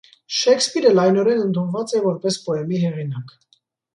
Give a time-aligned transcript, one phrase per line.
[0.35, 3.37] Շեքսպիրը լայնորեն ընդունված է որպես պոեմի հեղինակ։